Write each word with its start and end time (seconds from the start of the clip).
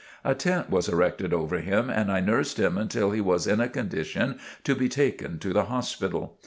A 0.23 0.33
tent 0.33 0.71
was 0.71 0.89
erected 0.89 1.31
over 1.31 1.59
him 1.59 1.87
and 1.91 2.11
I 2.11 2.21
nursed 2.21 2.57
him 2.59 2.75
until 2.75 3.11
he 3.11 3.21
was 3.21 3.45
in 3.45 3.59
a 3.59 3.69
condition 3.69 4.39
to 4.63 4.73
be 4.73 4.89
taken 4.89 5.37
to 5.37 5.53
the 5.53 5.65
hospital. 5.65 6.39